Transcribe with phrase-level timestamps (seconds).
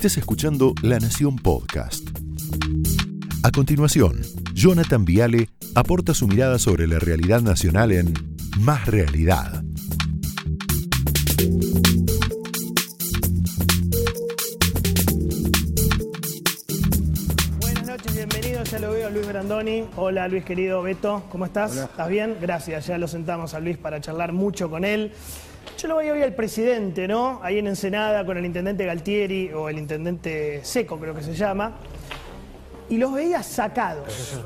[0.00, 2.08] Estés escuchando La Nación Podcast.
[3.42, 4.22] A continuación,
[4.54, 8.14] Jonathan Viale aporta su mirada sobre la realidad nacional en
[8.60, 9.62] Más Realidad.
[17.60, 18.70] Buenas noches, bienvenidos.
[18.70, 19.84] Ya lo veo, Luis Brandoni.
[19.96, 21.24] Hola, Luis querido Beto.
[21.30, 21.76] ¿Cómo estás?
[21.76, 22.38] ¿Estás bien?
[22.40, 22.86] Gracias.
[22.86, 25.12] Ya lo sentamos a Luis para charlar mucho con él.
[25.78, 27.40] Yo lo voy hoy al presidente, ¿no?
[27.42, 31.72] Ahí en Ensenada con el intendente Galtieri o el intendente Seco, creo que se llama.
[32.88, 34.38] Y los veía sacados.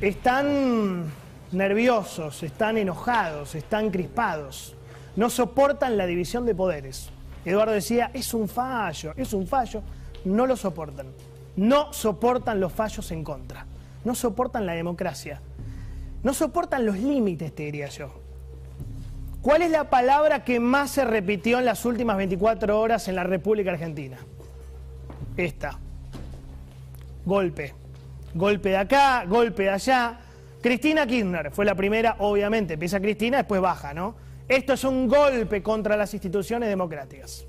[0.00, 1.04] Están
[1.52, 4.74] nerviosos, están enojados, están crispados.
[5.16, 7.10] No soportan la división de poderes.
[7.44, 9.82] Eduardo decía, es un fallo, es un fallo.
[10.24, 11.06] No lo soportan.
[11.56, 13.66] No soportan los fallos en contra.
[14.04, 15.40] No soportan la democracia.
[16.22, 18.27] No soportan los límites, te diría yo.
[19.42, 23.24] ¿Cuál es la palabra que más se repitió en las últimas 24 horas en la
[23.24, 24.18] República Argentina?
[25.36, 25.78] Esta.
[27.24, 27.74] Golpe.
[28.34, 30.18] Golpe de acá, golpe de allá.
[30.60, 32.74] Cristina Kirchner fue la primera, obviamente.
[32.74, 34.16] Empieza Cristina, después baja, ¿no?
[34.48, 37.46] Esto es un golpe contra las instituciones democráticas.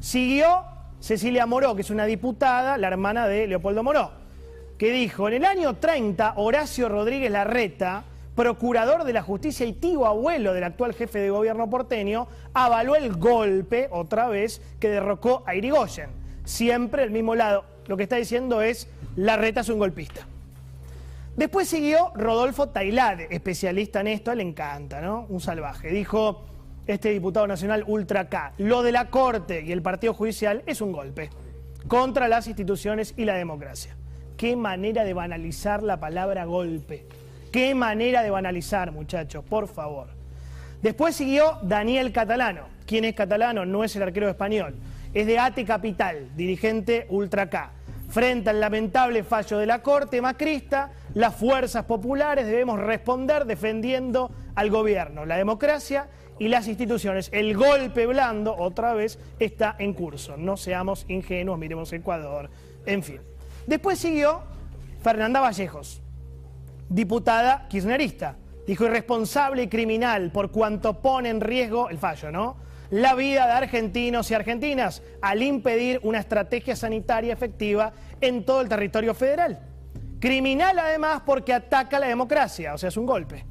[0.00, 0.64] Siguió
[0.98, 4.12] Cecilia Moró, que es una diputada, la hermana de Leopoldo Moró,
[4.78, 8.04] que dijo, en el año 30, Horacio Rodríguez Larreta,
[8.34, 13.12] procurador de la justicia y tío abuelo del actual jefe de gobierno porteño, avaló el
[13.14, 16.10] golpe, otra vez, que derrocó a Irigoyen.
[16.44, 17.64] Siempre el mismo lado.
[17.86, 20.26] Lo que está diciendo es, Larreta es un golpista.
[21.36, 25.26] Después siguió Rodolfo Tailade, especialista en esto, le encanta, ¿no?
[25.28, 25.88] Un salvaje.
[25.88, 26.44] Dijo
[26.86, 30.92] este diputado nacional Ultra K, lo de la Corte y el Partido Judicial es un
[30.92, 31.30] golpe
[31.88, 33.96] contra las instituciones y la democracia.
[34.36, 37.06] Qué manera de banalizar la palabra golpe.
[37.52, 40.08] Qué manera de banalizar, muchachos, por favor.
[40.80, 42.62] Después siguió Daniel Catalano.
[42.86, 43.66] ¿Quién es Catalano?
[43.66, 44.74] No es el arquero español.
[45.12, 47.72] Es de ATE Capital, dirigente Ultra K.
[48.08, 54.70] Frente al lamentable fallo de la Corte Macrista, las fuerzas populares debemos responder defendiendo al
[54.70, 56.08] gobierno, la democracia
[56.38, 57.30] y las instituciones.
[57.32, 60.36] El golpe blando, otra vez, está en curso.
[60.36, 62.50] No seamos ingenuos, miremos Ecuador,
[62.86, 63.20] en fin.
[63.66, 64.42] Después siguió
[65.02, 66.02] Fernanda Vallejos,
[66.92, 68.36] diputada kirchnerista.
[68.66, 72.56] Dijo irresponsable y criminal por cuanto pone en riesgo el fallo, ¿no?
[72.90, 78.68] La vida de argentinos y argentinas al impedir una estrategia sanitaria efectiva en todo el
[78.68, 79.60] territorio federal.
[80.20, 83.44] Criminal además porque ataca la democracia, o sea, es un golpe.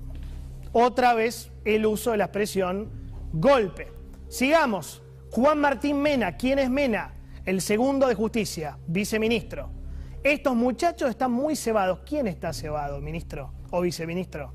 [0.71, 2.89] Otra vez el uso de la expresión
[3.33, 3.91] golpe.
[4.29, 5.01] Sigamos.
[5.31, 7.13] Juan Martín Mena, ¿quién es Mena?
[7.45, 9.80] El segundo de justicia, viceministro.
[10.23, 12.01] Estos muchachos están muy cebados.
[12.05, 14.53] ¿Quién está cebado, ministro o viceministro?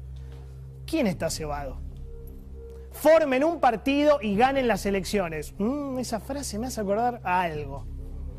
[0.87, 1.81] ¿Quién está cebado?
[2.93, 5.55] Formen un partido y ganen las elecciones.
[5.59, 7.85] Mm, esa frase me hace acordar a algo.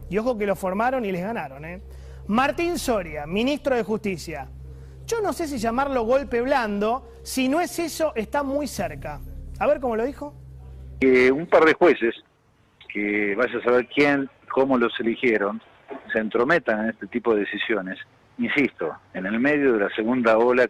[0.09, 1.65] Y ojo que lo formaron y les ganaron.
[1.65, 1.81] ¿eh?
[2.27, 4.47] Martín Soria, ministro de Justicia.
[5.05, 7.11] Yo no sé si llamarlo golpe blando.
[7.23, 9.19] Si no es eso, está muy cerca.
[9.59, 10.33] A ver cómo lo dijo.
[11.01, 12.15] Un par de jueces,
[12.91, 15.61] que vaya a saber quién, cómo los eligieron,
[16.11, 17.99] se entrometan en este tipo de decisiones.
[18.37, 20.69] Insisto, en el medio de la segunda ola,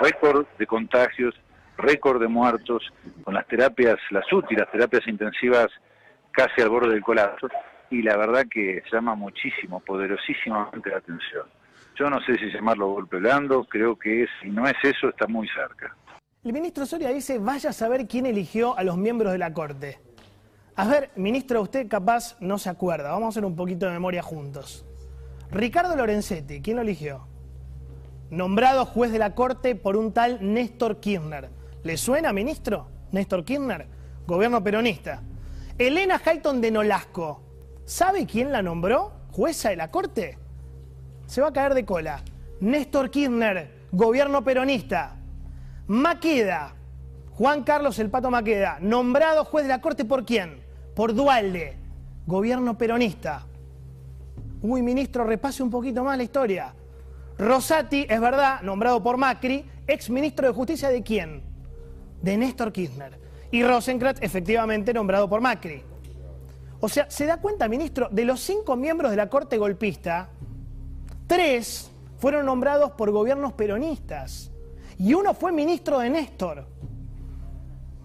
[0.00, 1.34] récord de contagios,
[1.76, 2.82] récord de muertos,
[3.24, 5.68] con las terapias, las UTI, las terapias intensivas
[6.30, 7.48] casi al borde del colapso,
[7.90, 11.46] y la verdad que llama muchísimo, poderosísimamente la atención.
[11.96, 15.46] Yo no sé si llamarlo golpe blando, creo que si no es eso, está muy
[15.48, 15.94] cerca.
[16.42, 19.98] El ministro Soria dice, vaya a saber quién eligió a los miembros de la Corte.
[20.76, 24.22] A ver, ministro, usted capaz no se acuerda, vamos a hacer un poquito de memoria
[24.22, 24.84] juntos.
[25.52, 27.28] Ricardo Lorenzetti, ¿quién lo eligió?
[28.30, 31.48] Nombrado juez de la Corte por un tal Néstor Kirchner.
[31.84, 32.88] ¿Le suena, ministro?
[33.12, 33.86] Néstor Kirchner,
[34.26, 35.22] gobierno peronista.
[35.78, 37.42] Elena Hayton de Nolasco,
[37.84, 39.12] ¿sabe quién la nombró?
[39.30, 40.38] ¿Jueza de la Corte?
[41.26, 42.24] Se va a caer de cola.
[42.58, 45.14] Néstor Kirchner, gobierno peronista.
[45.86, 46.74] Maqueda,
[47.30, 50.63] Juan Carlos El Pato Maqueda, nombrado juez de la Corte por quién?
[50.94, 51.76] Por Dualde,
[52.26, 53.44] gobierno peronista.
[54.62, 56.72] Uy, ministro, repase un poquito más la historia.
[57.36, 61.42] Rosati, es verdad, nombrado por Macri, ex ministro de Justicia de quién?
[62.22, 63.18] De Néstor Kirchner.
[63.50, 65.82] Y Rosenkrantz, efectivamente, nombrado por Macri.
[66.80, 68.08] O sea, ¿se da cuenta, ministro?
[68.10, 70.28] De los cinco miembros de la Corte golpista,
[71.26, 74.52] tres fueron nombrados por gobiernos peronistas.
[74.96, 76.66] Y uno fue ministro de Néstor.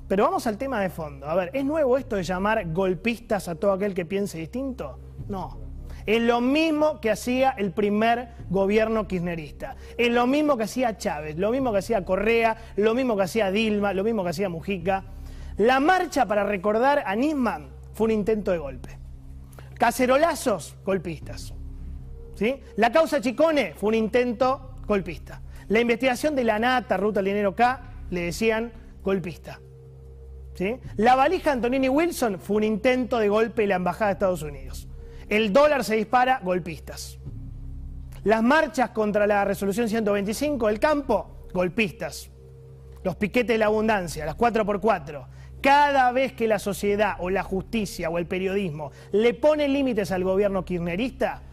[0.10, 1.28] Pero vamos al tema de fondo.
[1.28, 4.98] A ver, ¿es nuevo esto de llamar golpistas a todo aquel que piense distinto?
[5.28, 5.60] No.
[6.08, 9.76] Es lo mismo que hacía el primer gobierno kirchnerista.
[10.00, 13.52] Es lo mismo que hacía Chávez, lo mismo que hacía Correa, lo mismo que hacía
[13.52, 15.04] Dilma, lo mismo que hacía Mujica.
[15.58, 18.98] La marcha para recordar a Nisman fue un intento de golpe.
[19.78, 21.54] Cacerolazos, golpistas.
[22.34, 22.60] ¿Sí?
[22.78, 25.44] La causa Chicone fue un intento golpista.
[25.68, 28.72] La investigación de la Nata, Ruta Linero K, le decían
[29.04, 29.60] golpista.
[30.98, 34.88] La valija Antonini Wilson fue un intento de golpe de la Embajada de Estados Unidos.
[35.30, 37.20] El dólar se dispara, golpistas.
[38.24, 42.32] Las marchas contra la resolución 125 del campo, golpistas.
[43.04, 45.28] Los piquetes de la abundancia, las 4x4.
[45.62, 50.24] Cada vez que la sociedad o la justicia o el periodismo le pone límites al
[50.24, 51.44] gobierno kirchnerista,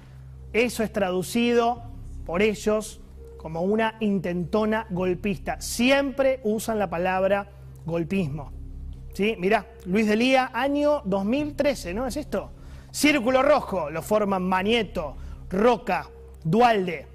[0.52, 1.82] eso es traducido
[2.24, 3.00] por ellos
[3.36, 5.60] como una intentona golpista.
[5.60, 7.50] Siempre usan la palabra
[7.84, 8.52] golpismo.
[9.16, 9.34] ¿Sí?
[9.38, 12.50] Mirá, Luis Delía, año 2013, ¿no es esto?
[12.90, 15.16] Círculo Rojo, lo forman Manieto,
[15.48, 16.10] Roca,
[16.44, 17.06] Dualde,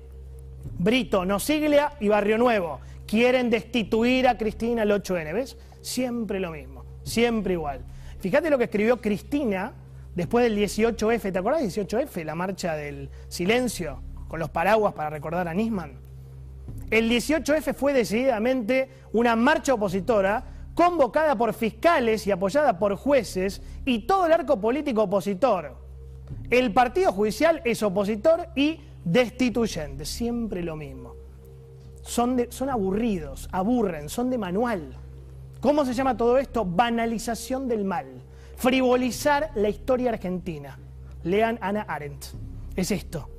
[0.80, 2.80] Brito, Nosiglia y Barrio Nuevo.
[3.06, 5.60] Quieren destituir a Cristina el 8N, ¿ves?
[5.82, 7.82] Siempre lo mismo, siempre igual.
[8.20, 9.74] Fíjate lo que escribió Cristina
[10.16, 12.24] después del 18F, ¿te acordás 18F?
[12.24, 16.00] La marcha del silencio, con los paraguas para recordar a Nisman.
[16.90, 24.00] El 18F fue decididamente una marcha opositora convocada por fiscales y apoyada por jueces y
[24.00, 25.78] todo el arco político opositor.
[26.50, 31.16] El partido judicial es opositor y destituyente, siempre lo mismo.
[32.02, 34.98] Son, son aburridos, aburren, son de manual.
[35.60, 36.66] ¿Cómo se llama todo esto?
[36.66, 38.08] Banalización del mal.
[38.56, 40.78] Frivolizar la historia argentina.
[41.24, 42.26] Lean Ana Arendt.
[42.76, 43.30] Es esto.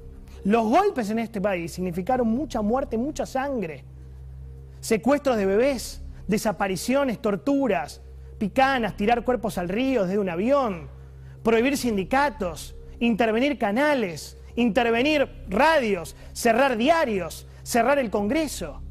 [0.44, 3.84] Los golpes en este país significaron mucha muerte, mucha sangre.
[4.80, 8.00] Secuestros de bebés, desapariciones, torturas,
[8.38, 10.88] picanas, tirar cuerpos al río desde un avión,
[11.42, 18.82] prohibir sindicatos, intervenir canales, intervenir radios, cerrar diarios, cerrar el Congreso.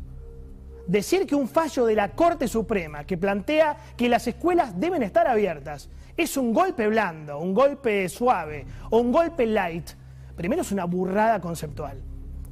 [0.87, 5.27] Decir que un fallo de la Corte Suprema que plantea que las escuelas deben estar
[5.27, 9.91] abiertas es un golpe blando, un golpe suave o un golpe light,
[10.35, 12.01] primero es una burrada conceptual,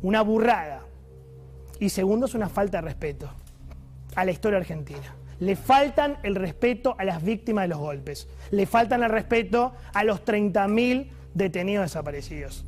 [0.02, 0.82] una burrada.
[1.80, 3.39] Y segundo es una falta de respeto
[4.20, 5.16] a la historia argentina.
[5.40, 8.28] Le faltan el respeto a las víctimas de los golpes.
[8.52, 12.66] Le faltan el respeto a los 30.000 detenidos desaparecidos.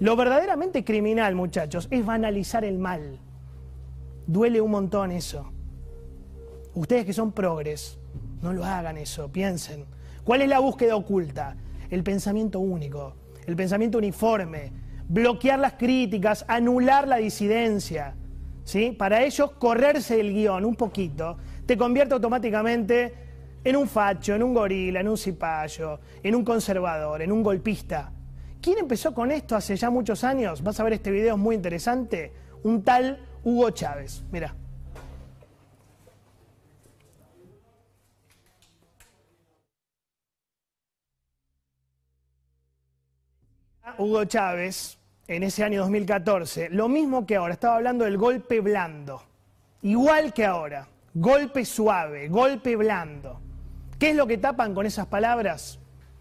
[0.00, 3.18] Lo verdaderamente criminal, muchachos, es banalizar el mal.
[4.26, 5.52] Duele un montón eso.
[6.74, 7.98] Ustedes que son progres,
[8.40, 9.84] no lo hagan eso, piensen.
[10.24, 11.56] ¿Cuál es la búsqueda oculta?
[11.90, 13.14] El pensamiento único,
[13.46, 14.72] el pensamiento uniforme,
[15.06, 18.14] bloquear las críticas, anular la disidencia.
[18.64, 18.92] ¿Sí?
[18.92, 21.36] Para ellos, correrse el guion un poquito
[21.66, 23.14] te convierte automáticamente
[23.64, 28.12] en un facho, en un gorila, en un cipayo, en un conservador, en un golpista.
[28.60, 30.62] ¿Quién empezó con esto hace ya muchos años?
[30.62, 32.32] Vas a ver este video, es muy interesante.
[32.62, 34.22] Un tal Hugo Chávez.
[34.30, 34.54] Mira.
[43.98, 44.98] Hugo Chávez,
[45.28, 49.22] en ese año 2014, lo mismo que ahora, estaba hablando del golpe blando.
[49.82, 53.40] Igual que ahora, golpe suave, golpe blando.
[53.98, 55.78] ¿Qué es lo que tapan con esas palabras?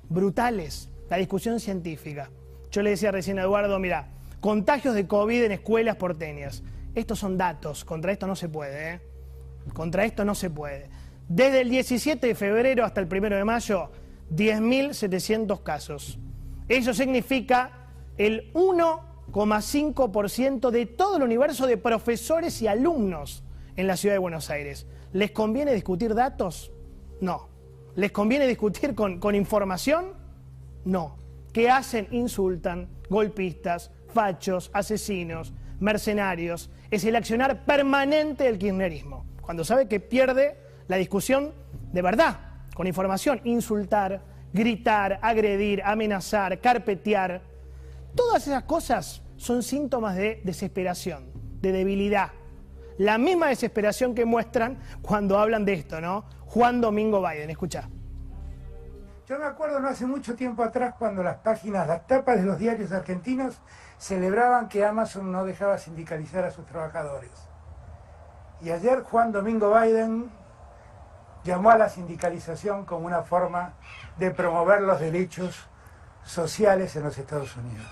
[0.10, 2.30] Brutales, la discusión científica.
[2.72, 4.10] Yo le decía recién a Eduardo, mira,
[4.40, 6.64] contagios de COVID en escuelas porteñas.
[6.94, 9.02] Estos son datos, contra esto no se puede, ¿eh?
[9.74, 10.90] Contra esto no se puede.
[11.28, 13.92] Desde el 17 de febrero hasta el 1 de mayo,
[14.34, 16.20] 10.700 casos.
[16.68, 17.81] Eso significa
[18.26, 23.44] el 1,5% de todo el universo de profesores y alumnos
[23.76, 24.86] en la ciudad de Buenos Aires.
[25.12, 26.72] ¿Les conviene discutir datos?
[27.20, 27.50] No.
[27.96, 30.14] ¿Les conviene discutir con, información?
[30.86, 31.18] No.
[31.52, 32.08] ¿Qué hacen?
[32.12, 36.70] Insultan, golpistas, fachos, asesinos, mercenarios.
[36.92, 39.26] Es el accionar permanente del kirchnerismo.
[39.42, 41.56] Cuando sabe que pierde la discusión
[41.92, 42.40] de verdad,
[42.76, 44.22] con información, insultar,
[44.54, 47.50] gritar, agredir, amenazar, carpetear.
[48.16, 52.32] Todas esas cosas son síntomas de desesperación, de debilidad.
[52.98, 56.26] La misma desesperación que muestran cuando hablan de esto, ¿no?
[56.46, 57.90] Juan Domingo Biden, escucha.
[59.28, 62.60] Yo me acuerdo no hace mucho tiempo atrás cuando las páginas, las tapas de los
[62.60, 63.56] diarios argentinos
[63.98, 67.32] celebraban que Amazon no dejaba sindicalizar a sus trabajadores.
[68.62, 70.30] Y ayer Juan Domingo Biden
[71.46, 73.76] llamó a la sindicalización como una forma
[74.18, 75.71] de promover los derechos
[76.26, 77.88] sociales en los Estados Unidos.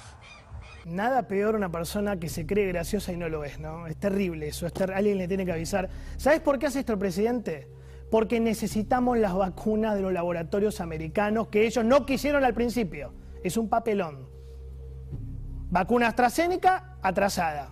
[0.86, 3.86] Nada peor una persona que se cree graciosa y no lo es, ¿no?
[3.88, 5.90] Es terrible eso, alguien le tiene que avisar.
[6.18, 7.68] ¿Sabes por qué hace esto el presidente?
[8.10, 13.14] Porque necesitamos las vacunas de los laboratorios americanos que ellos no quisieron al principio.
[13.44, 14.28] Es un papelón.
[15.70, 17.72] Vacuna AstraZeneca, atrasada.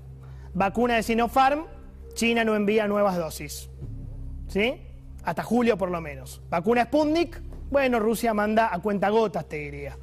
[0.53, 1.65] Vacuna de Sinopharm,
[2.13, 3.69] China no envía nuevas dosis.
[4.47, 4.81] ¿Sí?
[5.23, 6.41] Hasta julio por lo menos.
[6.49, 9.97] Vacuna Sputnik, bueno, Rusia manda a cuentagotas, te diría.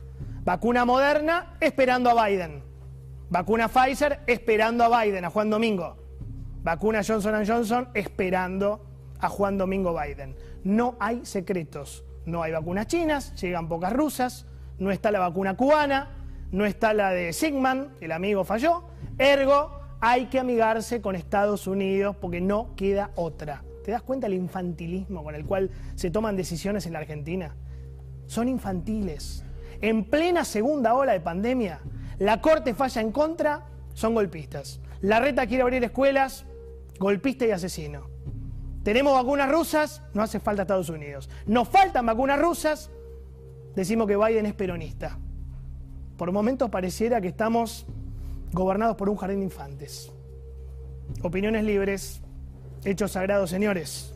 [0.45, 2.63] Vacuna Moderna esperando a Biden.
[3.31, 5.97] Vacuna Pfizer esperando a Biden, a Juan Domingo.
[6.63, 8.85] Vacuna Johnson Johnson esperando
[9.21, 10.37] a Juan Domingo Biden.
[10.63, 12.05] No hay secretos.
[12.27, 14.47] No hay vacunas chinas, llegan pocas rusas,
[14.79, 16.11] no está la vacuna cubana,
[16.53, 18.85] no está la de Sigman, el amigo falló.
[19.19, 23.63] Ergo, hay que amigarse con Estados Unidos porque no queda otra.
[23.85, 27.55] ¿Te das cuenta del infantilismo con el cual se toman decisiones en la Argentina?
[28.27, 29.45] Son infantiles.
[29.81, 31.81] En plena segunda ola de pandemia,
[32.19, 34.81] la Corte falla en contra, son golpistas.
[35.00, 36.45] La reta quiere abrir escuelas,
[36.99, 38.09] golpista y asesino.
[38.83, 41.31] Tenemos vacunas rusas, no hace falta Estados Unidos.
[41.47, 42.90] Nos faltan vacunas rusas,
[43.75, 45.19] decimos que Biden es peronista.
[46.16, 47.87] Por momentos pareciera que estamos
[48.52, 50.12] gobernados por un jardín de infantes.
[51.23, 52.23] Opiniones libres,
[52.85, 54.14] hechos sagrados, señores.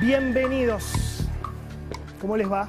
[0.00, 1.28] Bienvenidos.
[2.20, 2.68] ¿Cómo les va?